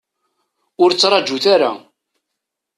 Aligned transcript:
Ur 0.83 0.89
ttraǧut 0.91 1.45
ara. 1.53 1.71